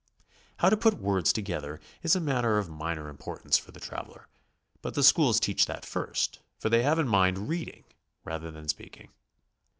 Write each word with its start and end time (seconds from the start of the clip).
How 0.57 0.69
to 0.69 0.75
put 0.77 0.95
words 0.95 1.31
together 1.31 1.79
is 2.01 2.15
a 2.15 2.19
matter 2.19 2.57
of 2.57 2.71
minor 2.71 3.07
im 3.07 3.19
portance 3.19 3.59
for 3.59 3.71
the 3.71 3.79
traveler, 3.79 4.27
but 4.81 4.95
the 4.95 5.03
schools 5.03 5.39
teach 5.39 5.67
that 5.67 5.85
first, 5.85 6.39
for 6.57 6.69
they 6.69 6.81
have 6.81 6.97
in 6.97 7.07
mind 7.07 7.47
reading 7.47 7.83
rather 8.25 8.49
than 8.49 8.67
speaking. 8.67 9.09